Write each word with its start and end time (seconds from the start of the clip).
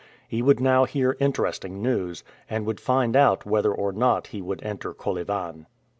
He 0.27 0.41
would 0.41 0.59
now 0.59 0.85
hear 0.85 1.15
interesting 1.19 1.79
news, 1.79 2.23
and 2.49 2.65
would 2.65 2.79
find 2.79 3.15
out 3.15 3.45
whether 3.45 3.71
or 3.71 3.91
not 3.91 4.25
he 4.25 4.41
could 4.41 4.63
enter 4.63 4.95
Kolyvan. 4.95 5.67